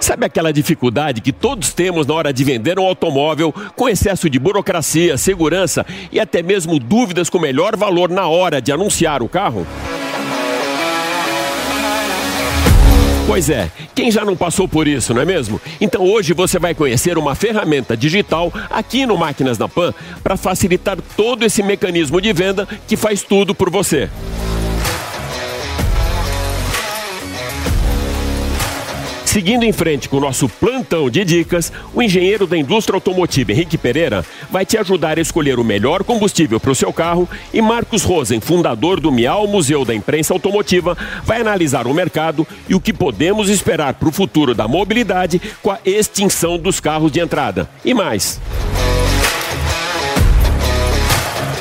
[0.00, 4.38] Sabe aquela dificuldade que todos temos na hora de vender um automóvel, com excesso de
[4.38, 9.28] burocracia, segurança e até mesmo dúvidas com o melhor valor na hora de anunciar o
[9.28, 9.66] carro?
[13.26, 15.60] Pois é, quem já não passou por isso, não é mesmo?
[15.78, 19.92] Então hoje você vai conhecer uma ferramenta digital aqui no Máquinas na Pan
[20.22, 24.08] para facilitar todo esse mecanismo de venda que faz tudo por você.
[29.28, 33.76] Seguindo em frente com o nosso plantão de dicas, o engenheiro da indústria automotiva Henrique
[33.76, 38.04] Pereira vai te ajudar a escolher o melhor combustível para o seu carro e Marcos
[38.04, 42.90] Rosen, fundador do Miau Museu da Imprensa Automotiva, vai analisar o mercado e o que
[42.90, 47.68] podemos esperar para o futuro da mobilidade com a extinção dos carros de entrada.
[47.84, 48.40] E mais.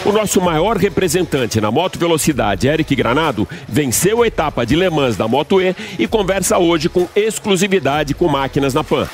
[0.08, 5.18] O nosso maior representante na moto velocidade, Eric Granado, venceu a etapa de Le Mans
[5.18, 9.06] da Moto E e conversa hoje com exclusividade com máquinas na Pan.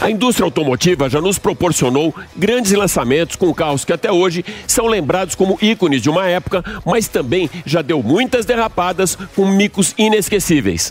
[0.00, 5.34] A indústria automotiva já nos proporcionou grandes lançamentos com carros que até hoje são lembrados
[5.34, 10.90] como ícones de uma época, mas também já deu muitas derrapadas com micos inesquecíveis.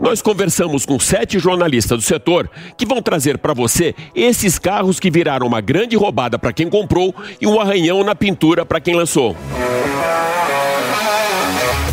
[0.00, 5.10] Nós conversamos com sete jornalistas do setor que vão trazer para você esses carros que
[5.10, 9.36] viraram uma grande roubada para quem comprou e um arranhão na pintura para quem lançou.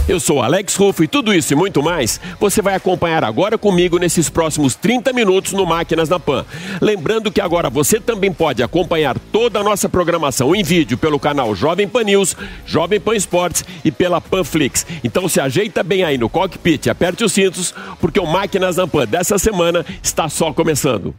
[0.08, 4.00] Eu sou Alex Ruffo e tudo isso e muito mais você vai acompanhar agora comigo
[4.00, 6.45] nesses próximos 30 minutos no Máquinas na Pan.
[6.80, 11.53] Lembrando que agora você também pode acompanhar toda a nossa programação em vídeo pelo canal
[11.53, 14.85] Jovem Pan News, Jovem Pan Esportes e pela Panflix.
[15.03, 19.05] Então se ajeita bem aí no cockpit, aperte os cintos, porque o Máquinas na Pan
[19.05, 21.13] dessa semana está só começando.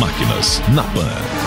[0.00, 1.37] Máquinas na Pan.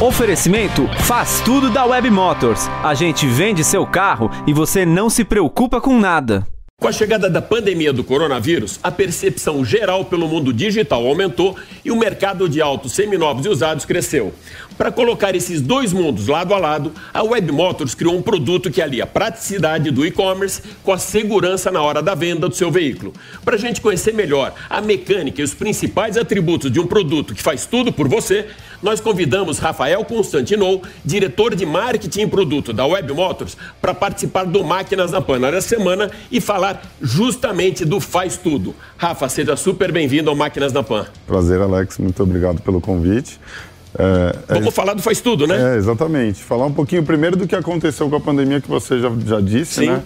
[0.00, 2.68] Oferecimento faz tudo da Web Motors.
[2.82, 6.46] A gente vende seu carro e você não se preocupa com nada.
[6.80, 11.90] Com a chegada da pandemia do coronavírus, a percepção geral pelo mundo digital aumentou e
[11.90, 14.32] o mercado de autos seminovos e usados cresceu.
[14.78, 18.80] Para colocar esses dois mundos lado a lado, a Web Motors criou um produto que
[18.80, 23.12] alia a praticidade do e-commerce com a segurança na hora da venda do seu veículo.
[23.44, 27.42] Para a gente conhecer melhor a mecânica e os principais atributos de um produto que
[27.42, 28.46] faz tudo por você,
[28.82, 34.64] nós convidamos Rafael Constantinou, diretor de marketing e produto da Web Motors, para participar do
[34.64, 38.74] Máquinas na Pana dessa semana e falar justamente do Faz Tudo.
[38.96, 41.06] Rafa, seja super bem-vindo ao Máquinas na Pan.
[41.26, 41.98] Prazer, Alex.
[41.98, 43.38] Muito obrigado pelo convite.
[43.98, 45.74] É, é Vamos é, falar do Faz Tudo, né?
[45.74, 46.42] É, exatamente.
[46.42, 49.80] Falar um pouquinho primeiro do que aconteceu com a pandemia que você já, já disse,
[49.80, 49.86] Sim.
[49.88, 50.02] né?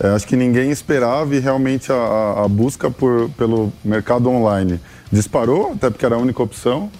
[0.00, 5.72] É, acho que ninguém esperava e realmente a, a busca por, pelo mercado online disparou,
[5.72, 6.90] até porque era a única opção.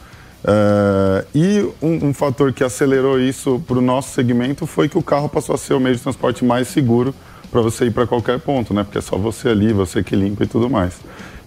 [0.44, 5.02] Uh, e um, um, fator que acelerou isso para o nosso segmento foi que o
[5.02, 7.12] carro passou a ser o meio de transporte mais seguro
[7.50, 8.84] para você ir para qualquer ponto, né?
[8.84, 10.94] Porque é só você ali, você que limpa e tudo mais.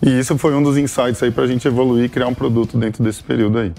[0.01, 2.77] E isso foi um dos insights aí para a gente evoluir e criar um produto
[2.77, 3.71] dentro desse período aí.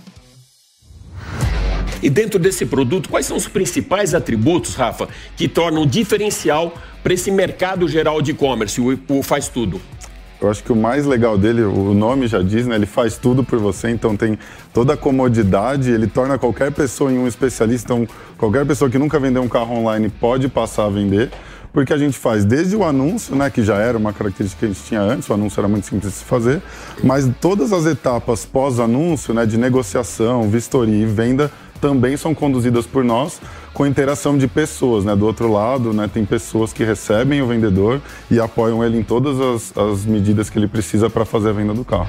[2.03, 7.31] E dentro desse produto, quais são os principais atributos, Rafa, que tornam diferencial para esse
[7.31, 9.81] mercado geral de e-commerce, o, o faz tudo?
[10.42, 12.75] Eu acho que o mais legal dele, o nome já diz, né?
[12.75, 14.36] Ele faz tudo por você, então tem
[14.75, 17.94] toda a comodidade, ele torna qualquer pessoa em um especialista.
[17.94, 21.30] Então, qualquer pessoa que nunca vendeu um carro online pode passar a vender,
[21.72, 24.75] porque a gente faz desde o anúncio, né, que já era uma característica que a
[24.75, 26.60] gente tinha antes, o anúncio era muito simples de se fazer,
[27.04, 33.03] mas todas as etapas pós-anúncio, né, de negociação, vistoria e venda também são conduzidas por
[33.03, 33.41] nós
[33.75, 35.16] com interação de pessoas, né?
[35.16, 38.00] Do outro lado, né, tem pessoas que recebem o vendedor
[38.31, 41.75] e apoiam ele em todas as, as medidas que ele precisa para fazer a venda
[41.75, 42.06] do carro.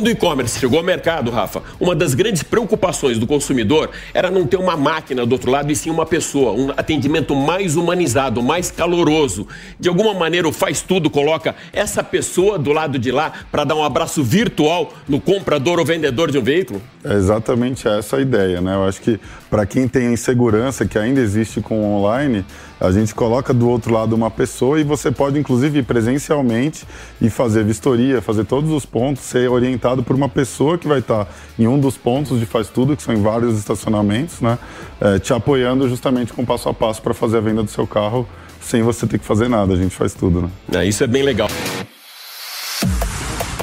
[0.00, 4.46] Quando o e-commerce chegou ao mercado, Rafa, uma das grandes preocupações do consumidor era não
[4.46, 8.70] ter uma máquina do outro lado e sim uma pessoa, um atendimento mais humanizado, mais
[8.70, 9.46] caloroso.
[9.78, 13.74] De alguma maneira, o faz tudo coloca essa pessoa do lado de lá para dar
[13.74, 16.80] um abraço virtual no comprador ou vendedor de um veículo?
[17.04, 18.76] É exatamente essa a ideia, né?
[18.76, 22.42] Eu acho que para quem tem a insegurança que ainda existe com o online,
[22.80, 26.86] a gente coloca do outro lado uma pessoa e você pode, inclusive, ir presencialmente
[27.20, 31.28] e fazer vistoria, fazer todos os pontos, ser orientado por uma pessoa que vai estar
[31.58, 34.58] em um dos pontos de Faz Tudo, que são em vários estacionamentos, né?
[35.00, 38.26] É, te apoiando justamente com passo a passo para fazer a venda do seu carro
[38.60, 39.74] sem você ter que fazer nada.
[39.74, 40.50] A gente faz tudo, né?
[40.72, 41.48] É, isso é bem legal.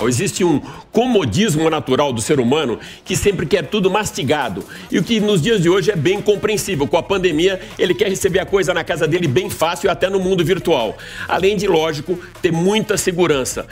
[0.06, 0.62] Existe um
[0.92, 4.64] comodismo natural do ser humano que sempre quer tudo mastigado.
[4.92, 6.88] E o que nos dias de hoje é bem compreensível.
[6.88, 10.20] Com a pandemia, ele quer receber a coisa na casa dele bem fácil, até no
[10.20, 10.98] mundo virtual.
[11.28, 13.66] Além de, lógico, ter muita segurança.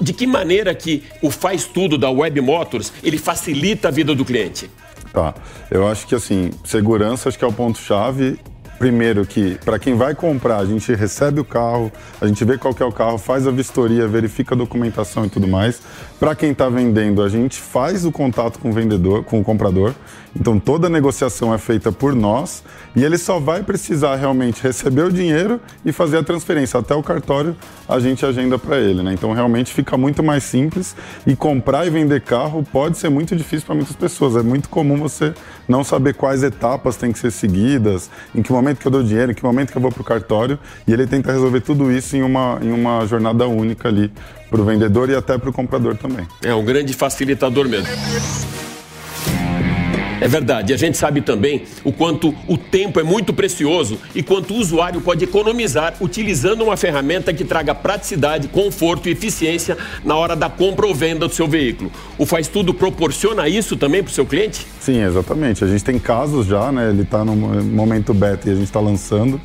[0.00, 4.24] De que maneira que o faz tudo da Web Motors, ele facilita a vida do
[4.24, 4.70] cliente?
[5.12, 5.34] Tá.
[5.70, 8.38] Eu acho que assim, segurança acho que é o ponto chave
[8.82, 12.74] primeiro que para quem vai comprar, a gente recebe o carro, a gente vê qual
[12.80, 15.80] é o carro, faz a vistoria, verifica a documentação e tudo mais.
[16.18, 19.94] Para quem está vendendo, a gente faz o contato com o vendedor, com o comprador.
[20.34, 22.62] Então toda a negociação é feita por nós
[22.96, 27.02] e ele só vai precisar realmente receber o dinheiro e fazer a transferência até o
[27.02, 27.56] cartório,
[27.88, 29.12] a gente agenda para ele, né?
[29.12, 30.96] Então realmente fica muito mais simples
[31.26, 34.36] e comprar e vender carro pode ser muito difícil para muitas pessoas.
[34.36, 35.34] É muito comum você
[35.68, 39.32] não saber quais etapas têm que ser seguidas, em que momento que eu dou dinheiro,
[39.32, 42.16] em que momento que eu vou para o cartório e ele tenta resolver tudo isso
[42.16, 44.10] em uma, em uma jornada única ali
[44.50, 46.26] para o vendedor e até para o comprador também.
[46.42, 47.88] É um grande facilitador mesmo.
[50.22, 50.72] É verdade.
[50.72, 55.00] A gente sabe também o quanto o tempo é muito precioso e quanto o usuário
[55.00, 60.86] pode economizar utilizando uma ferramenta que traga praticidade, conforto e eficiência na hora da compra
[60.86, 61.90] ou venda do seu veículo.
[62.16, 64.64] O Faz Tudo proporciona isso também para o seu cliente?
[64.78, 65.64] Sim, exatamente.
[65.64, 66.90] A gente tem casos já, né?
[66.90, 69.40] Ele está no momento beta e a gente está lançando.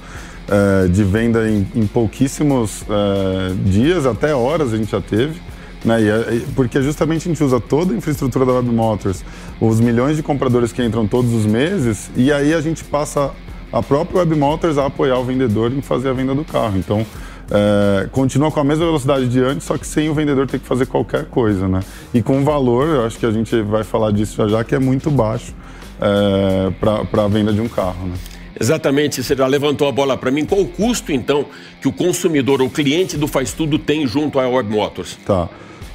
[0.47, 5.41] É, de venda em, em pouquíssimos é, dias, até horas a gente já teve.
[5.87, 6.01] Né?
[6.01, 9.23] E, porque justamente a gente usa toda a infraestrutura da Web Motors,
[9.59, 13.31] os milhões de compradores que entram todos os meses, e aí a gente passa
[13.71, 16.77] a própria Web Motors a apoiar o vendedor em fazer a venda do carro.
[16.77, 17.05] Então,
[17.49, 20.65] é, continua com a mesma velocidade de antes, só que sem o vendedor ter que
[20.65, 21.79] fazer qualquer coisa, né?
[22.13, 24.79] E com valor, eu acho que a gente vai falar disso já já, que é
[24.79, 25.53] muito baixo
[26.01, 28.15] é, para a venda de um carro, né?
[28.59, 30.43] Exatamente, você já levantou a bola para mim.
[30.43, 31.45] Qual o custo, então,
[31.79, 35.17] que o consumidor ou cliente do Faz Tudo tem junto à Web Motors?
[35.25, 35.47] Tá.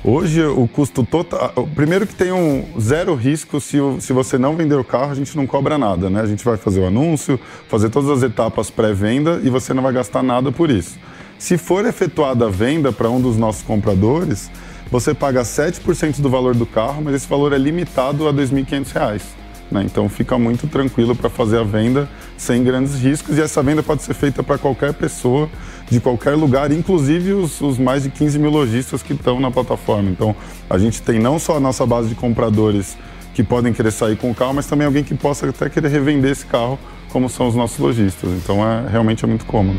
[0.05, 1.53] Hoje o custo total.
[1.77, 5.37] Primeiro que tem um zero risco se, se você não vender o carro, a gente
[5.37, 6.21] não cobra nada, né?
[6.21, 7.39] A gente vai fazer o anúncio,
[7.69, 10.99] fazer todas as etapas pré-venda e você não vai gastar nada por isso.
[11.39, 14.51] Se for efetuada a venda para um dos nossos compradores,
[14.91, 19.23] você paga 7% do valor do carro, mas esse valor é limitado a R$ 2.500.
[19.71, 19.85] Né?
[19.85, 24.03] Então fica muito tranquilo para fazer a venda sem grandes riscos e essa venda pode
[24.03, 25.49] ser feita para qualquer pessoa
[25.93, 30.09] de qualquer lugar, inclusive os, os, mais de 15 mil lojistas que estão na plataforma.
[30.09, 30.35] Então
[30.69, 32.97] a gente tem não só a nossa base de compradores
[33.35, 36.31] que podem querer sair com o carro, mas também alguém que possa até querer revender
[36.31, 36.79] esse carro,
[37.11, 38.31] como são os nossos lojistas.
[38.31, 39.79] Então é realmente é muito cômodo.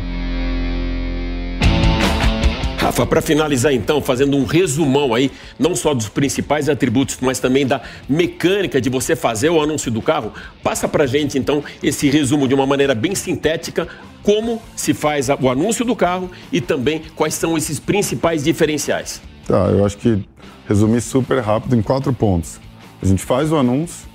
[2.94, 7.66] Rafa, para finalizar então, fazendo um resumão aí, não só dos principais atributos, mas também
[7.66, 10.32] da mecânica de você fazer o anúncio do carro,
[10.62, 13.88] passa para gente então esse resumo de uma maneira bem sintética,
[14.22, 19.20] como se faz o anúncio do carro e também quais são esses principais diferenciais.
[19.44, 20.24] Tá, eu acho que
[20.68, 22.60] resumir super rápido em quatro pontos.
[23.02, 24.06] A gente faz o anúncio,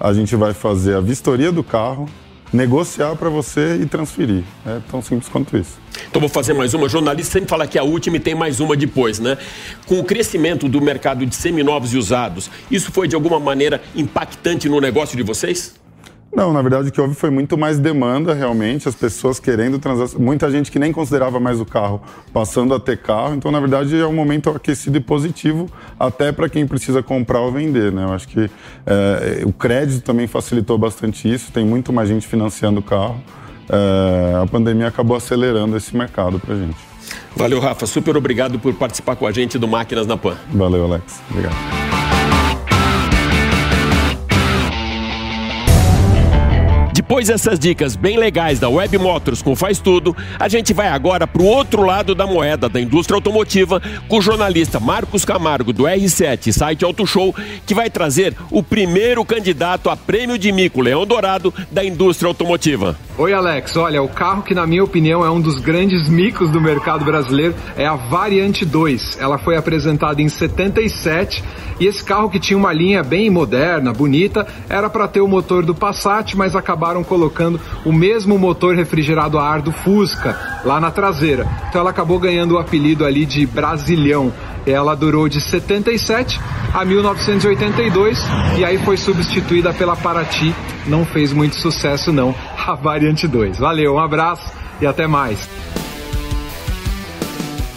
[0.00, 2.08] a gente vai fazer a vistoria do carro,
[2.52, 4.44] negociar para você e transferir.
[4.66, 5.78] É tão simples quanto isso.
[6.08, 6.88] Então vou fazer mais uma.
[6.88, 9.36] Jornalista sempre fala que é a última e tem mais uma depois, né?
[9.86, 14.68] Com o crescimento do mercado de seminovos e usados, isso foi de alguma maneira impactante
[14.68, 15.77] no negócio de vocês?
[16.34, 20.24] Não, na verdade o que houve foi muito mais demanda realmente, as pessoas querendo transacionar,
[20.24, 22.02] muita gente que nem considerava mais o carro
[22.32, 26.48] passando a ter carro, então na verdade é um momento aquecido e positivo até para
[26.48, 28.04] quem precisa comprar ou vender, né?
[28.04, 28.50] Eu acho que
[28.86, 33.20] é, o crédito também facilitou bastante isso, tem muito mais gente financiando o carro,
[33.68, 36.76] é, a pandemia acabou acelerando esse mercado para gente.
[37.34, 40.36] Valeu, Rafa, super obrigado por participar com a gente do Máquinas na Pan.
[40.52, 41.97] Valeu, Alex, obrigado.
[47.08, 51.26] Depois dessas dicas bem legais da Web Motors com Faz Tudo, a gente vai agora
[51.26, 55.84] para o outro lado da moeda da indústria automotiva com o jornalista Marcos Camargo do
[55.84, 57.34] R7 Site Auto Show,
[57.64, 62.94] que vai trazer o primeiro candidato a prêmio de mico Leão Dourado da indústria automotiva.
[63.16, 66.60] Oi Alex, olha, o carro que na minha opinião é um dos grandes micos do
[66.60, 69.16] mercado brasileiro é a Variante 2.
[69.18, 71.42] Ela foi apresentada em 77
[71.80, 75.64] e esse carro que tinha uma linha bem moderna, bonita, era para ter o motor
[75.64, 80.90] do Passat, mas acabaram colocando o mesmo motor refrigerado a ar do Fusca lá na
[80.90, 81.46] traseira.
[81.68, 84.32] Então ela acabou ganhando o apelido ali de Brasilhão.
[84.66, 86.38] Ela durou de 77
[86.74, 88.18] a 1982
[88.58, 90.54] e aí foi substituída pela Paraty.
[90.86, 92.34] Não fez muito sucesso não,
[92.66, 93.58] a Variante 2.
[93.58, 95.48] Valeu, um abraço e até mais.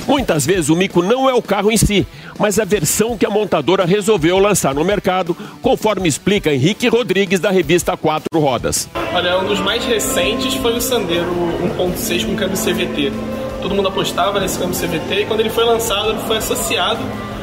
[0.08, 2.06] Muitas vezes o mico não é o carro em si,
[2.42, 7.52] mas a versão que a montadora resolveu lançar no mercado, conforme explica Henrique Rodrigues da
[7.52, 8.90] revista Quatro Rodas.
[9.14, 11.32] Olha, um dos mais recentes foi o Sandero
[11.78, 13.14] 1.6 com câmbio CVT.
[13.62, 17.00] Todo mundo apostava nesse câmbio CVT e quando ele foi lançado, ele foi associado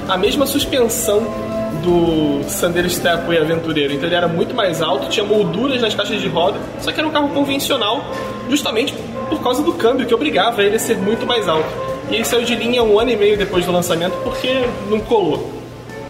[0.09, 1.23] à mesma suspensão
[1.81, 3.95] do Sandero Stepway Aventureiro.
[3.95, 7.09] Então ele era muito mais alto, tinha molduras nas caixas de roda, só que era
[7.09, 8.05] um carro convencional,
[8.51, 8.93] justamente
[9.29, 11.98] por causa do câmbio que obrigava ele a ser muito mais alto.
[12.11, 15.59] E ele saiu de linha um ano e meio depois do lançamento porque não colou.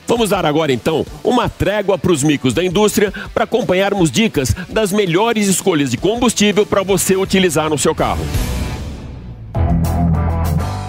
[0.07, 4.91] Vamos dar agora então uma trégua para os micos da indústria para acompanharmos dicas das
[4.91, 8.25] melhores escolhas de combustível para você utilizar no seu carro.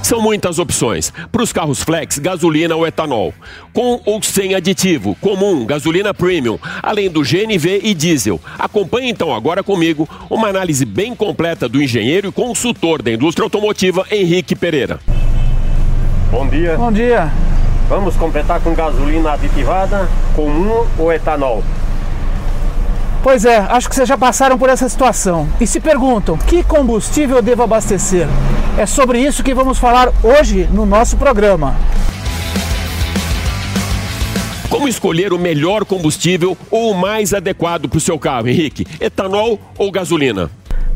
[0.10, 1.14] São muitas opções.
[1.32, 3.32] Para os carros flex, gasolina ou etanol.
[3.72, 8.42] Com ou sem aditivo, comum, gasolina premium, além do GNV e diesel.
[8.58, 14.04] Acompanhe então agora comigo uma análise bem completa do engenheiro e consultor da indústria automotiva
[14.10, 15.00] Henrique Pereira.
[16.32, 16.76] Bom dia.
[16.76, 17.32] Bom dia.
[17.88, 21.64] Vamos completar com gasolina aditivada, comum ou etanol?
[23.22, 27.42] Pois é, acho que vocês já passaram por essa situação e se perguntam que combustível
[27.42, 28.28] devo abastecer.
[28.78, 31.76] É sobre isso que vamos falar hoje no nosso programa.
[34.70, 38.88] Como escolher o melhor combustível ou o mais adequado para o seu carro, Henrique?
[39.02, 40.50] Etanol ou gasolina?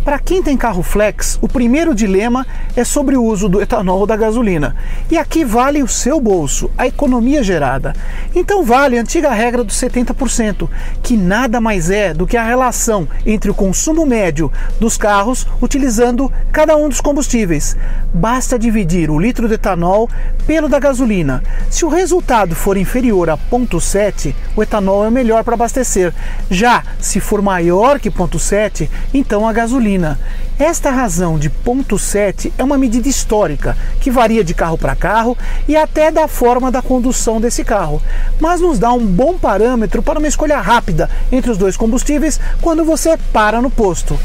[0.03, 2.45] Para quem tem carro flex, o primeiro dilema
[2.75, 4.75] é sobre o uso do etanol ou da gasolina.
[5.09, 7.93] E aqui vale o seu bolso, a economia gerada.
[8.35, 10.67] Então vale a antiga regra dos 70%,
[11.01, 16.29] que nada mais é do que a relação entre o consumo médio dos carros utilizando
[16.51, 17.77] cada um dos combustíveis.
[18.13, 20.09] Basta dividir o litro de etanol
[20.45, 21.41] pelo da gasolina.
[21.69, 26.13] Se o resultado for inferior a 0,7, o etanol é melhor para abastecer.
[26.51, 30.19] Já se for maior que 0,7, então a gasolina gasolina.
[30.59, 35.37] Esta razão de ponto 7 é uma medida histórica que varia de carro para carro
[35.67, 38.01] e até da forma da condução desse carro,
[38.39, 42.85] mas nos dá um bom parâmetro para uma escolha rápida entre os dois combustíveis quando
[42.85, 44.17] você para no posto.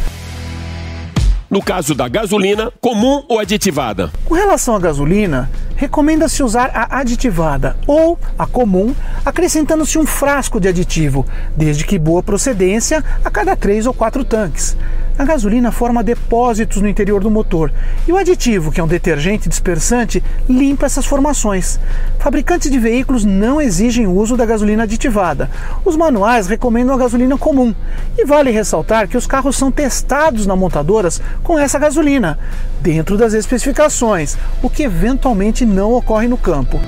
[1.51, 4.11] No caso da gasolina, comum ou aditivada?
[4.27, 8.95] Com relação à gasolina, recomenda-se usar a aditivada ou a comum,
[9.25, 11.25] acrescentando-se um frasco de aditivo,
[11.57, 14.77] desde que boa procedência, a cada 3 ou 4 tanques.
[15.19, 17.73] A gasolina forma depósitos no interior do motor
[18.07, 21.81] e o aditivo, que é um detergente dispersante, limpa essas formações.
[22.21, 25.51] Fabricantes de veículos não exigem o uso da gasolina aditivada.
[25.85, 27.75] Os manuais recomendam a gasolina comum.
[28.17, 32.39] E vale ressaltar que os carros são testados na montadoras com essa gasolina,
[32.81, 36.81] dentro das especificações, o que eventualmente não ocorre no campo.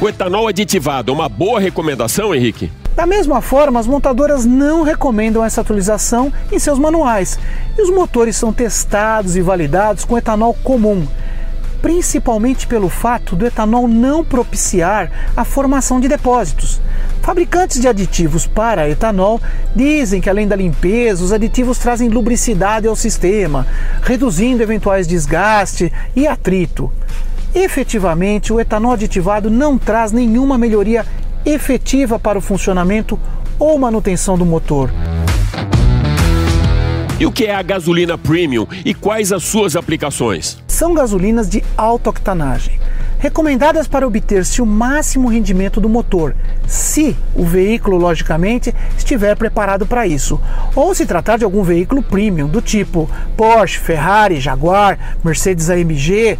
[0.00, 2.70] O etanol aditivado é uma boa recomendação, Henrique?
[2.94, 7.38] Da mesma forma, as montadoras não recomendam essa atualização em seus manuais
[7.76, 11.06] e os motores são testados e validados com etanol comum,
[11.80, 16.82] principalmente pelo fato do etanol não propiciar a formação de depósitos.
[17.22, 19.40] Fabricantes de aditivos para etanol
[19.74, 23.66] dizem que, além da limpeza, os aditivos trazem lubricidade ao sistema,
[24.02, 26.92] reduzindo eventuais desgaste e atrito.
[27.54, 31.06] Efetivamente, o etanol aditivado não traz nenhuma melhoria
[31.44, 33.18] efetiva para o funcionamento
[33.58, 34.90] ou manutenção do motor.
[37.22, 40.58] E o que é a gasolina premium e quais as suas aplicações?
[40.66, 42.80] São gasolinas de alta octanagem,
[43.20, 46.34] recomendadas para obter-se o máximo rendimento do motor,
[46.66, 50.40] se o veículo, logicamente, estiver preparado para isso,
[50.74, 56.36] ou se tratar de algum veículo premium do tipo Porsche, Ferrari, Jaguar, Mercedes AMG,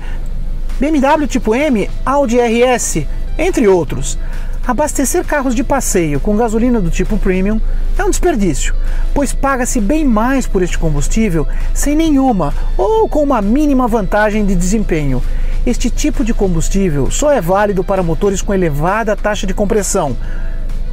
[0.80, 3.06] BMW tipo M, Audi RS,
[3.38, 4.18] entre outros.
[4.64, 7.60] Abastecer carros de passeio com gasolina do tipo premium
[7.98, 8.72] é um desperdício,
[9.12, 14.54] pois paga-se bem mais por este combustível sem nenhuma ou com uma mínima vantagem de
[14.54, 15.20] desempenho.
[15.66, 20.16] Este tipo de combustível só é válido para motores com elevada taxa de compressão,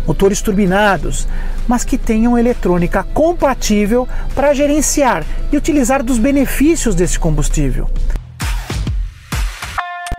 [0.06, 1.28] motores turbinados,
[1.68, 7.88] mas que tenham eletrônica compatível para gerenciar e utilizar dos benefícios desse combustível.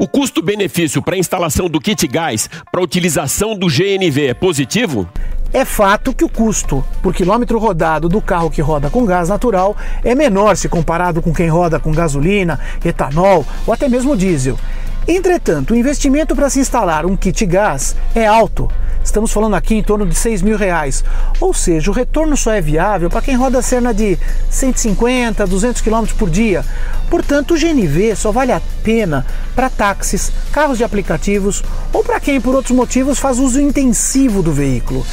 [0.00, 5.06] O custo-benefício para a instalação do kit gás para a utilização do GNV é positivo?
[5.52, 9.76] É fato que o custo por quilômetro rodado do carro que roda com gás natural
[10.02, 14.58] é menor se comparado com quem roda com gasolina, etanol ou até mesmo diesel.
[15.06, 18.70] Entretanto, o investimento para se instalar um kit gás é alto.
[19.04, 21.02] Estamos falando aqui em torno de 6 mil reais.
[21.40, 24.18] Ou seja, o retorno só é viável para quem roda cerca de
[24.50, 26.64] 150, 200 km por dia.
[27.08, 32.40] Portanto, o GNV só vale a pena para táxis, carros de aplicativos ou para quem,
[32.40, 35.04] por outros motivos, faz uso intensivo do veículo.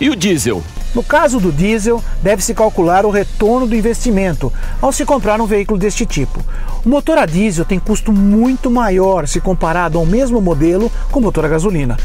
[0.00, 0.62] E o diesel?
[0.94, 5.78] No caso do diesel, deve-se calcular o retorno do investimento ao se comprar um veículo
[5.78, 6.42] deste tipo.
[6.84, 11.44] O motor a diesel tem custo muito maior se comparado ao mesmo modelo com motor
[11.44, 11.96] a gasolina.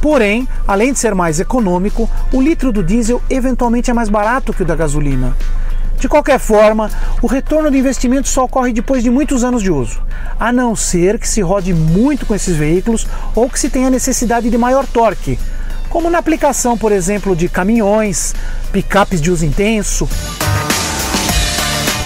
[0.00, 4.62] Porém, além de ser mais econômico, o litro do diesel eventualmente é mais barato que
[4.62, 5.36] o da gasolina.
[6.02, 6.90] De qualquer forma,
[7.22, 10.02] o retorno do investimento só ocorre depois de muitos anos de uso,
[10.38, 13.06] a não ser que se rode muito com esses veículos
[13.36, 15.38] ou que se tenha necessidade de maior torque,
[15.92, 18.34] como na aplicação, por exemplo, de caminhões,
[18.72, 20.08] picapes de uso intenso.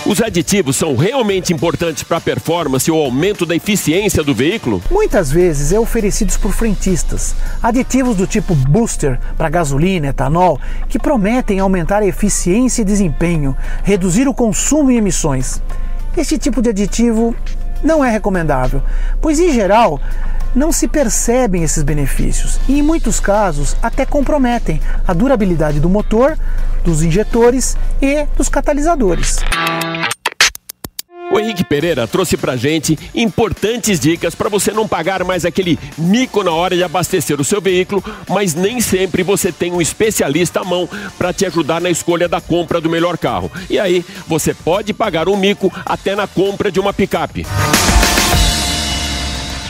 [0.05, 4.83] Os aditivos são realmente importantes para a performance ou aumento da eficiência do veículo?
[4.91, 11.61] Muitas vezes é oferecidos por frentistas, aditivos do tipo booster para gasolina, etanol, que prometem
[11.61, 15.63] aumentar a eficiência e desempenho, reduzir o consumo e emissões.
[16.17, 17.37] Este tipo de aditivo
[17.85, 18.83] não é recomendável,
[19.21, 20.01] pois em geral
[20.57, 26.37] não se percebem esses benefícios e, em muitos casos, até comprometem a durabilidade do motor,
[26.83, 29.37] dos injetores e dos catalisadores.
[31.31, 36.43] O Henrique Pereira trouxe pra gente importantes dicas para você não pagar mais aquele mico
[36.43, 40.65] na hora de abastecer o seu veículo, mas nem sempre você tem um especialista à
[40.65, 43.51] mão para te ajudar na escolha da compra do melhor carro.
[43.69, 47.45] E aí, você pode pagar um mico até na compra de uma picape.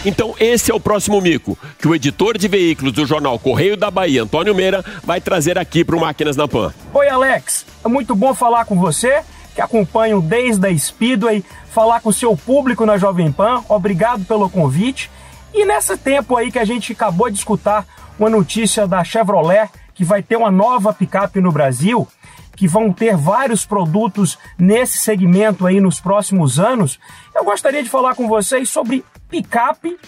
[0.06, 3.90] Então, esse é o próximo mico que o editor de veículos do jornal Correio da
[3.90, 6.72] Bahia, Antônio Meira, vai trazer aqui para o Máquinas na Pan.
[6.94, 7.66] Oi, Alex.
[7.84, 12.36] É muito bom falar com você que acompanham desde a Speedway, falar com o seu
[12.36, 13.64] público na Jovem Pan.
[13.68, 15.10] Obrigado pelo convite.
[15.52, 17.84] E nesse tempo aí que a gente acabou de escutar
[18.16, 22.06] uma notícia da Chevrolet que vai ter uma nova picape no Brasil,
[22.54, 26.96] que vão ter vários produtos nesse segmento aí nos próximos anos,
[27.34, 29.98] eu gostaria de falar com vocês sobre picape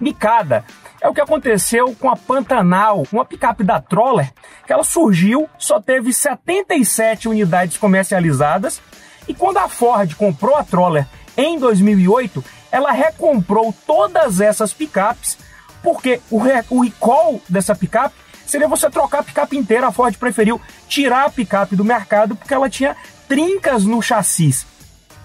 [0.00, 0.64] micada.
[1.00, 4.32] É o que aconteceu com a Pantanal, uma picape da Troller,
[4.66, 8.80] que ela surgiu, só teve 77 unidades comercializadas,
[9.28, 15.38] e quando a Ford comprou a Troller em 2008, ela recomprou todas essas picapes,
[15.82, 16.40] porque o,
[16.70, 18.14] o recall dessa picape
[18.46, 19.88] seria você trocar a picape inteira.
[19.88, 22.96] A Ford preferiu tirar a picape do mercado porque ela tinha
[23.28, 24.66] trincas no chassi.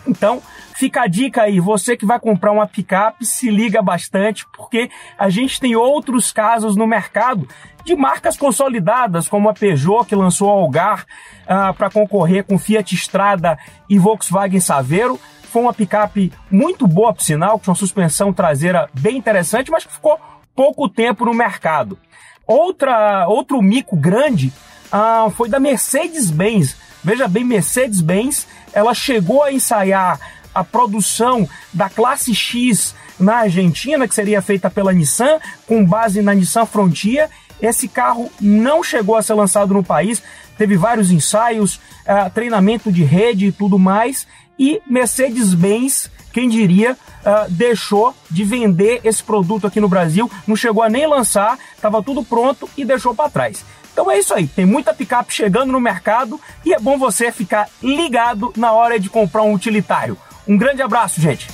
[0.07, 0.41] Então,
[0.75, 5.29] fica a dica aí, você que vai comprar uma picape, se liga bastante, porque a
[5.29, 7.47] gente tem outros casos no mercado
[7.83, 11.05] de marcas consolidadas, como a Peugeot, que lançou a Algar
[11.43, 13.57] uh, para concorrer com Fiat Strada
[13.89, 15.19] e Volkswagen Saveiro.
[15.43, 19.93] Foi uma picape muito boa, por sinal, com uma suspensão traseira bem interessante, mas que
[19.93, 20.19] ficou
[20.55, 21.97] pouco tempo no mercado.
[22.45, 24.53] Outra, outro mico grande
[24.93, 26.75] uh, foi da Mercedes-Benz.
[27.03, 30.19] Veja bem, Mercedes-Benz, ela chegou a ensaiar
[30.53, 36.33] a produção da classe X na Argentina, que seria feita pela Nissan, com base na
[36.33, 37.29] Nissan Frontier.
[37.61, 40.21] Esse carro não chegou a ser lançado no país,
[40.57, 44.25] teve vários ensaios, uh, treinamento de rede e tudo mais.
[44.57, 50.83] E Mercedes-Benz quem diria, uh, deixou de vender esse produto aqui no Brasil, não chegou
[50.83, 53.65] a nem lançar, estava tudo pronto e deixou para trás.
[53.99, 57.67] Então é isso aí, tem muita picape chegando no mercado e é bom você ficar
[57.83, 60.17] ligado na hora de comprar um utilitário.
[60.47, 61.49] Um grande abraço, gente!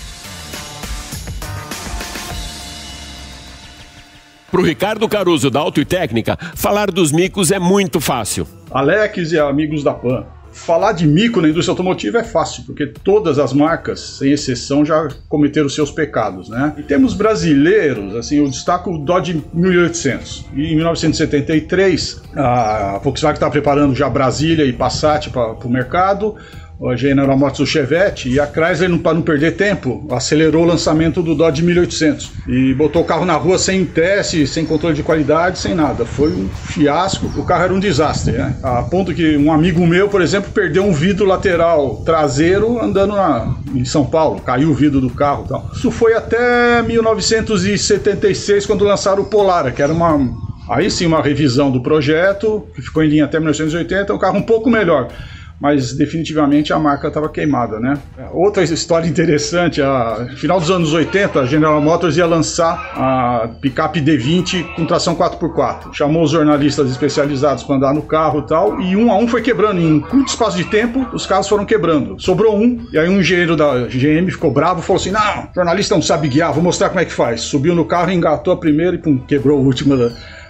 [4.52, 8.48] Para o Ricardo Caruso da Auto e Técnica, falar dos micos é muito fácil.
[8.70, 13.38] Alex e amigos da PAN, Falar de mico na indústria automotiva é fácil, porque todas
[13.38, 16.74] as marcas, sem exceção, já cometeram seus pecados, né?
[16.78, 20.46] E temos brasileiros, assim, eu destaco o Dodge 1800.
[20.56, 26.36] E em 1973, a Volkswagen está preparando já Brasília e Passat para o mercado
[26.84, 31.34] a General Motors Chevette e a Chrysler, para não perder tempo, acelerou o lançamento do
[31.34, 35.74] Dodge 1800 e botou o carro na rua sem teste, sem controle de qualidade, sem
[35.74, 36.06] nada.
[36.06, 37.32] Foi um fiasco.
[37.40, 38.56] O carro era um desastre, né?
[38.62, 43.56] A ponto que um amigo meu, por exemplo, perdeu um vidro lateral traseiro andando na,
[43.74, 45.70] em São Paulo, caiu o vidro do carro, e tal.
[45.74, 51.70] Isso foi até 1976 quando lançaram o Polara, que era uma Aí sim, uma revisão
[51.70, 55.10] do projeto, que ficou em linha até 1980, um carro um pouco melhor
[55.60, 57.98] mas definitivamente a marca estava queimada, né?
[58.32, 64.02] Outra história interessante, a final dos anos 80, a General Motors ia lançar a picape
[64.02, 65.94] D20 com tração 4x4.
[65.94, 69.42] Chamou os jornalistas especializados para andar no carro e tal, e um a um foi
[69.42, 69.80] quebrando.
[69.80, 72.20] Em curto espaço de tempo, os carros foram quebrando.
[72.22, 76.02] Sobrou um, e aí um engenheiro da GM ficou bravo falou assim: Não, jornalista não
[76.02, 77.42] sabe guiar, vou mostrar como é que faz.
[77.42, 79.96] Subiu no carro, engatou a primeira e pum, quebrou a última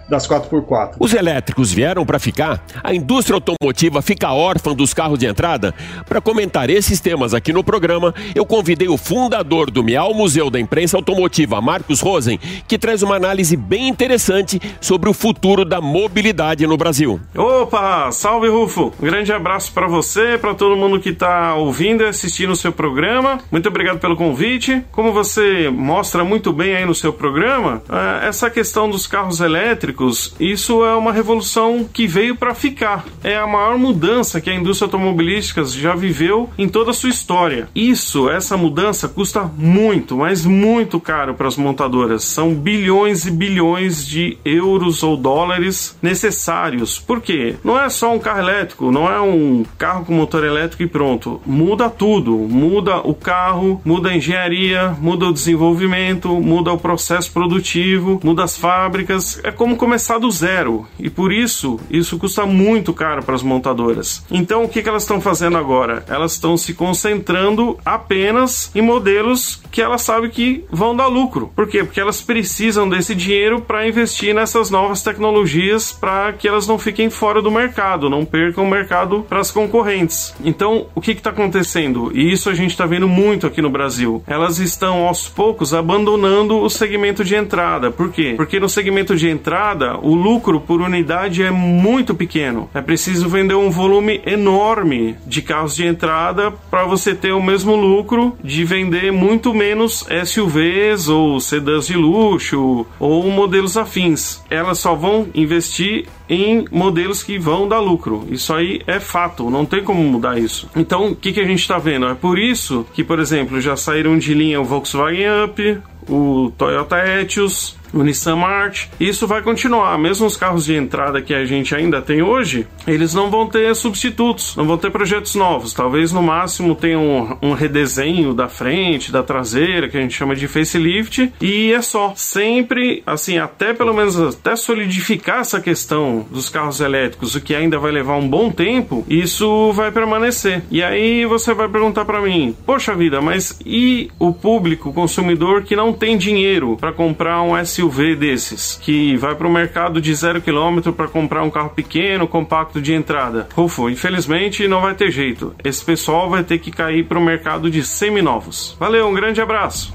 [0.07, 0.95] das 4x4.
[0.99, 2.63] Os elétricos vieram para ficar?
[2.83, 5.73] A indústria automotiva fica órfã dos carros de entrada?
[6.07, 10.59] Para comentar esses temas aqui no programa, eu convidei o fundador do Miau Museu da
[10.59, 16.67] Imprensa Automotiva, Marcos Rosen, que traz uma análise bem interessante sobre o futuro da mobilidade
[16.67, 17.19] no Brasil.
[17.35, 18.93] Opa, salve Rufo!
[19.01, 22.71] Um grande abraço para você, para todo mundo que está ouvindo e assistindo o seu
[22.71, 23.39] programa.
[23.51, 24.83] Muito obrigado pelo convite.
[24.91, 29.94] Como você mostra muito bem aí no seu programa, eh, essa questão dos carros elétricos
[29.95, 33.05] públicos, isso é uma revolução que veio para ficar.
[33.23, 37.69] É a maior mudança que a indústria automobilística já viveu em toda a sua história.
[37.73, 42.23] Isso, essa mudança custa muito, mas muito caro para as montadoras.
[42.23, 46.99] São bilhões e bilhões de euros ou dólares necessários.
[46.99, 47.55] Por quê?
[47.63, 51.41] Não é só um carro elétrico, não é um carro com motor elétrico e pronto.
[51.45, 52.35] Muda tudo.
[52.35, 58.57] Muda o carro, muda a engenharia, muda o desenvolvimento, muda o processo produtivo, muda as
[58.57, 59.39] fábricas.
[59.43, 60.87] É como começar do zero.
[60.97, 64.25] E por isso, isso custa muito caro para as montadoras.
[64.31, 66.03] Então, o que, que elas estão fazendo agora?
[66.07, 71.51] Elas estão se concentrando apenas em modelos que elas sabem que vão dar lucro.
[71.55, 71.83] Por quê?
[71.83, 77.11] Porque elas precisam desse dinheiro para investir nessas novas tecnologias para que elas não fiquem
[77.11, 80.33] fora do mercado, não percam o mercado para as concorrentes.
[80.43, 82.09] Então, o que está acontecendo?
[82.11, 84.23] E isso a gente está vendo muito aqui no Brasil.
[84.25, 87.91] Elas estão aos poucos abandonando o segmento de entrada.
[87.91, 88.33] Por quê?
[88.35, 92.69] Porque no segmento de entrada, o lucro por unidade é muito pequeno.
[92.73, 97.75] É preciso vender um volume enorme de carros de entrada para você ter o mesmo
[97.75, 104.43] lucro de vender muito menos SUVs ou sedãs de luxo ou modelos afins.
[104.49, 108.25] Elas só vão investir em modelos que vão dar lucro.
[108.29, 110.69] Isso aí é fato, não tem como mudar isso.
[110.75, 112.07] Então, o que, que a gente está vendo?
[112.07, 115.77] É por isso que, por exemplo, já saíram de linha o Volkswagen Up,
[116.09, 118.89] o Toyota Etios, o Nissan March.
[118.99, 123.13] Isso vai continuar, mesmo os carros de entrada que a gente ainda tem hoje, eles
[123.13, 125.73] não vão ter substitutos, não vão ter projetos novos.
[125.73, 130.35] Talvez no máximo tenha um, um redesenho da frente, da traseira, que a gente chama
[130.35, 132.13] de facelift, e é só.
[132.15, 137.79] Sempre, assim, até pelo menos até solidificar essa questão dos carros elétricos, o que ainda
[137.79, 140.63] vai levar um bom tempo, isso vai permanecer.
[140.69, 145.63] E aí você vai perguntar para mim, poxa vida, mas e o público, o consumidor
[145.63, 147.84] que não tem dinheiro para comprar um SUV
[148.15, 152.81] desses, que vai para o mercado de zero quilômetro para comprar um carro pequeno, compacto
[152.81, 153.47] de entrada.
[153.53, 155.55] Rufo, infelizmente não vai ter jeito.
[155.63, 158.75] Esse pessoal vai ter que cair para o mercado de seminovos.
[158.79, 159.93] Valeu, um grande abraço.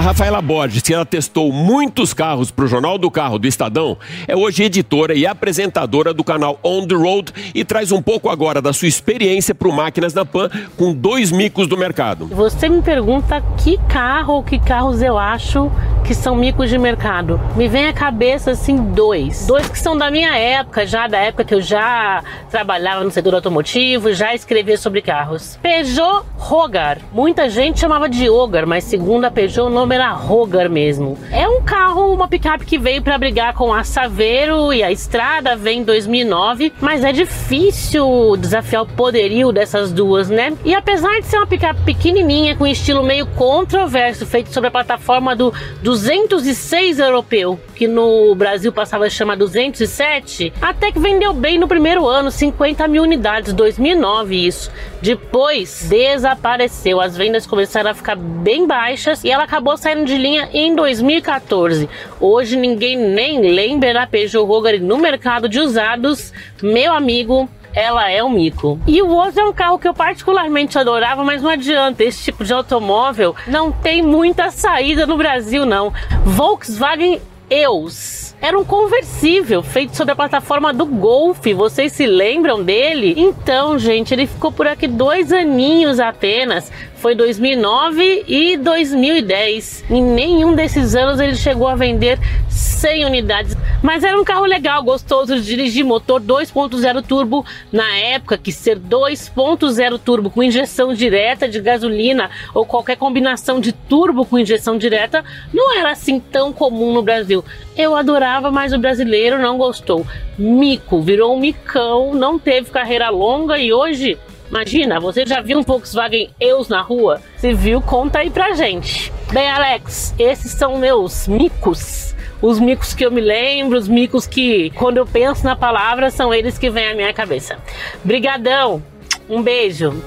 [0.00, 3.98] A Rafaela Borges, que ela testou muitos carros para o Jornal do Carro do Estadão,
[4.26, 8.62] é hoje editora e apresentadora do canal On the Road e traz um pouco agora
[8.62, 12.28] da sua experiência para o Máquinas da Pan com dois micos do mercado.
[12.28, 15.70] Você me pergunta que carro ou que carros eu acho
[16.02, 17.38] que são micos de mercado.
[17.54, 19.46] Me vem à cabeça assim dois.
[19.46, 23.34] Dois que são da minha época, já da época que eu já trabalhava no setor
[23.34, 25.58] automotivo, já escrevia sobre carros.
[25.60, 26.96] Peugeot Rogar.
[27.12, 31.18] Muita gente chamava de Ogar, mas segundo a Peugeot o nome era Rogar mesmo.
[31.30, 35.56] É um carro, uma picape que veio para brigar com a Saveiro e a Estrada
[35.56, 40.52] vem em 2009, mas é difícil desafiar o poderio dessas duas, né?
[40.64, 45.34] E apesar de ser uma picape pequenininha com estilo meio controverso, feito sobre a plataforma
[45.34, 51.66] do 206 europeu, que no Brasil passava a chamar 207, até que vendeu bem no
[51.66, 54.70] primeiro ano, 50 mil unidades, 2009 isso.
[55.00, 60.50] Depois desapareceu, as vendas começaram a ficar bem baixas e ela acabou saindo de linha
[60.52, 61.88] em 2014.
[62.20, 66.34] Hoje ninguém nem lembra da Peugeot Rogar no mercado de usados.
[66.62, 68.78] Meu amigo, ela é um mico.
[68.86, 72.04] E o outro é um carro que eu particularmente adorava, mas não adianta.
[72.04, 75.94] Esse tipo de automóvel não tem muita saída no Brasil, não.
[76.26, 78.34] Volkswagen EOS.
[78.40, 81.44] Era um conversível feito sobre a plataforma do Golf.
[81.54, 83.12] Vocês se lembram dele?
[83.16, 86.72] Então, gente, ele ficou por aqui dois aninhos apenas.
[87.00, 89.84] Foi 2009 e 2010.
[89.88, 92.18] Em nenhum desses anos ele chegou a vender
[92.50, 93.56] 100 unidades.
[93.82, 97.46] Mas era um carro legal, gostoso de dirigir, motor 2.0 turbo.
[97.72, 103.72] Na época que ser 2.0 turbo com injeção direta de gasolina ou qualquer combinação de
[103.72, 107.42] turbo com injeção direta não era assim tão comum no Brasil.
[107.78, 110.06] Eu adorava, mas o brasileiro não gostou.
[110.36, 114.18] Mico, virou um micão, não teve carreira longa e hoje
[114.50, 117.20] Imagina, você já viu um Volkswagen EUS na rua?
[117.36, 119.12] Se viu, conta aí pra gente.
[119.32, 122.16] Bem, Alex, esses são meus micos.
[122.42, 126.34] Os micos que eu me lembro, os micos que, quando eu penso na palavra, são
[126.34, 127.58] eles que vêm à minha cabeça.
[128.02, 128.82] Brigadão,
[129.28, 130.02] um beijo.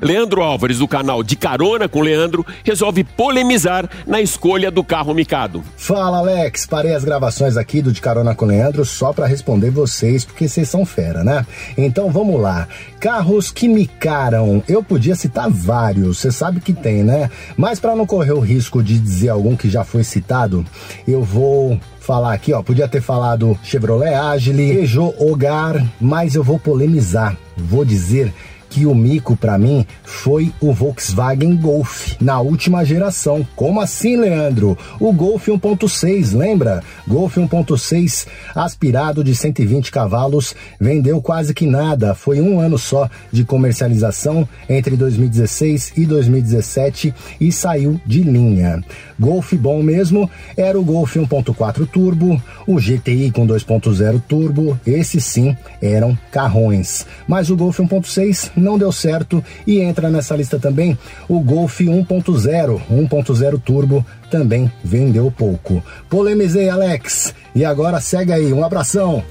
[0.00, 5.64] Leandro Álvares, do canal De Carona com Leandro, resolve polemizar na escolha do carro micado.
[5.76, 6.66] Fala, Alex.
[6.66, 10.68] Parei as gravações aqui do De Carona com Leandro só para responder vocês, porque vocês
[10.68, 11.44] são fera, né?
[11.76, 12.68] Então vamos lá.
[13.00, 14.62] Carros que micaram.
[14.68, 17.30] Eu podia citar vários, você sabe que tem, né?
[17.56, 20.64] Mas para não correr o risco de dizer algum que já foi citado,
[21.06, 26.58] eu vou falar aqui, ó, podia ter falado Chevrolet Agile, Peugeot Hogar, mas eu vou
[26.58, 27.36] polemizar.
[27.54, 28.32] Vou dizer
[28.68, 33.46] que o mico para mim foi o Volkswagen Golf na última geração.
[33.56, 34.76] Como assim, Leandro?
[35.00, 36.82] O Golf 1.6, lembra?
[37.06, 42.14] Golf 1.6 aspirado de 120 cavalos vendeu quase que nada.
[42.14, 48.82] Foi um ano só de comercialização entre 2016 e 2017 e saiu de linha.
[49.18, 55.56] Golf bom mesmo era o Golf 1.4 Turbo, o GTI com 2.0 Turbo, esses sim
[55.82, 57.06] eram carrões.
[57.26, 62.80] Mas o Golf 1.6 não deu certo e entra nessa lista também o Golf 1.0,
[62.90, 65.82] 1.0 Turbo também vendeu pouco.
[66.08, 67.34] Polemizei, Alex.
[67.54, 69.22] E agora segue aí, um abração.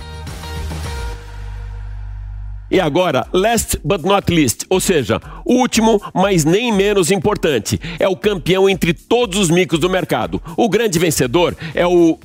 [2.70, 8.16] E agora, last but not least, ou seja, último, mas nem menos importante, é o
[8.16, 10.42] campeão entre todos os micos do mercado.
[10.58, 12.20] O grande vencedor é o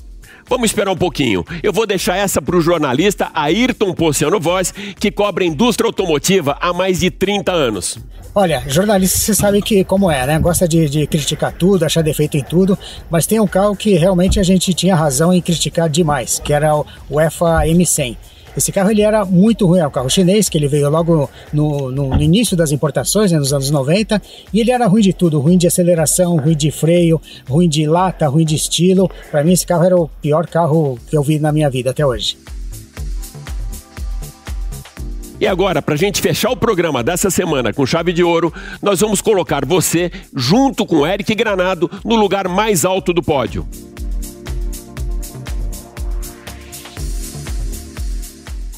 [0.49, 1.45] Vamos esperar um pouquinho.
[1.63, 6.57] Eu vou deixar essa para o jornalista Ayrton Pociano Voz, que cobre a indústria automotiva
[6.61, 7.99] há mais de 30 anos.
[8.35, 10.39] Olha, jornalista você sabe que como é, né?
[10.39, 12.79] Gosta de, de, criticar tudo, achar defeito em tudo,
[13.11, 16.75] mas tem um carro que realmente a gente tinha razão em criticar demais, que era
[16.75, 18.17] o, o EFA M100.
[18.57, 21.91] Esse carro ele era muito ruim, é um carro chinês que ele veio logo no,
[21.91, 24.21] no, no início das importações, né, nos anos 90,
[24.53, 28.29] e ele era ruim de tudo, ruim de aceleração, ruim de freio, ruim de lata,
[28.29, 29.11] ruim de estilo.
[29.31, 32.05] Para mim esse carro era o pior carro que eu vi na minha vida até
[32.05, 32.37] hoje.
[35.41, 39.01] E agora, para a gente fechar o programa dessa semana com chave de ouro, nós
[39.01, 43.67] vamos colocar você, junto com Eric Granado, no lugar mais alto do pódio.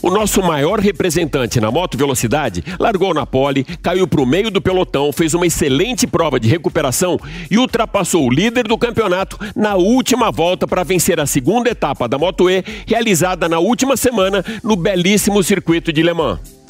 [0.05, 4.61] O nosso maior representante na moto velocidade largou na pole, caiu para o meio do
[4.61, 7.19] pelotão, fez uma excelente prova de recuperação
[7.51, 12.19] e ultrapassou o líder do campeonato na última volta para vencer a segunda etapa da
[12.19, 16.64] Moto E, realizada na última semana no belíssimo circuito de Le Mans.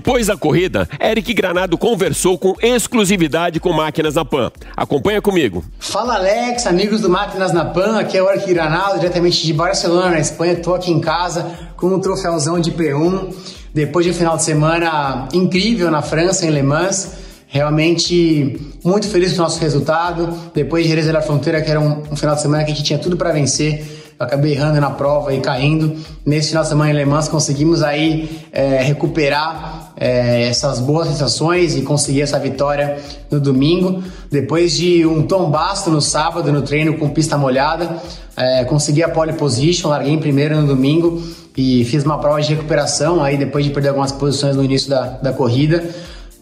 [0.00, 4.50] Depois da corrida, Eric Granado conversou com exclusividade com Máquinas na Pan.
[4.74, 5.62] Acompanha comigo.
[5.78, 10.12] Fala Alex, amigos do Máquinas na Pan, aqui é o Eric Granado, diretamente de Barcelona,
[10.12, 10.54] na Espanha.
[10.54, 13.34] Estou aqui em casa com um troféuzão de P1,
[13.74, 17.18] depois de um final de semana incrível na França, em Le Mans.
[17.46, 20.34] Realmente muito feliz com o nosso resultado.
[20.54, 22.86] Depois de Jerez da Fronteira, que era um, um final de semana que a gente
[22.86, 25.96] tinha tudo para vencer acabei errando na prova e caindo.
[26.26, 31.74] Nesse final de semana em Le Mans conseguimos aí é, recuperar é, essas boas sensações
[31.74, 32.98] e conseguir essa vitória
[33.30, 34.04] no domingo.
[34.30, 37.96] Depois de um tombasto no sábado no treino com pista molhada,
[38.36, 41.22] é, consegui a pole position, larguei em primeiro no domingo
[41.56, 45.02] e fiz uma prova de recuperação aí depois de perder algumas posições no início da,
[45.02, 45.82] da corrida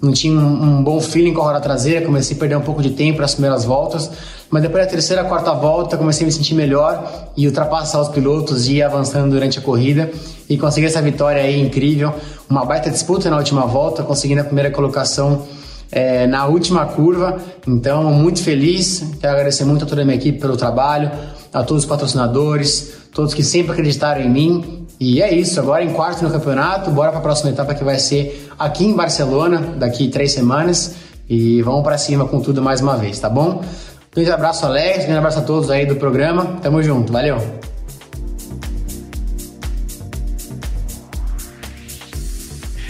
[0.01, 2.81] não tinha um, um, bom feeling com a roda traseira, comecei a perder um pouco
[2.81, 4.11] de tempo nas primeiras voltas,
[4.51, 8.69] mas depois da terceira, quarta volta, comecei a me sentir melhor e ultrapassar os pilotos
[8.69, 10.11] e ir avançando durante a corrida
[10.49, 12.15] e consegui essa vitória aí incrível,
[12.49, 15.47] uma baita disputa na última volta, conseguindo a primeira colocação
[15.91, 20.39] é, na última curva, então muito feliz, quero agradecer muito a toda a minha equipe
[20.39, 21.11] pelo trabalho,
[21.53, 25.91] a todos os patrocinadores, todos que sempre acreditaram em mim e é isso, agora em
[25.91, 30.09] quarto no campeonato, bora para a próxima etapa que vai ser aqui em Barcelona, daqui
[30.09, 30.97] três semanas.
[31.31, 33.61] E vamos para cima com tudo mais uma vez, tá bom?
[33.61, 36.59] Um grande abraço, Alex, um grande abraço a todos aí do programa.
[36.63, 37.78] Tamo junto, valeu!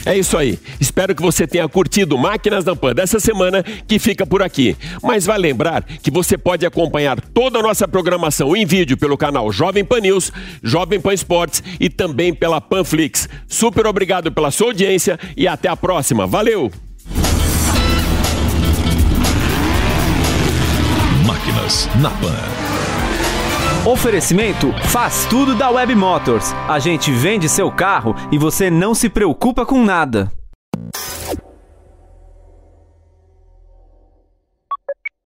[0.09, 0.59] É isso aí.
[0.81, 4.75] Espero que você tenha curtido Máquinas da Pan dessa semana que fica por aqui.
[5.03, 9.53] Mas vai lembrar que você pode acompanhar toda a nossa programação em vídeo pelo canal
[9.53, 13.29] Jovem Pan News, Jovem Pan Esportes e também pela Panflix.
[13.47, 16.27] Super obrigado pela sua audiência e até a próxima.
[16.27, 16.73] Valeu!
[21.27, 22.68] Máquinas na Pan.
[23.87, 26.53] Oferecimento faz tudo da Web Motors.
[26.69, 30.31] A gente vende seu carro e você não se preocupa com nada.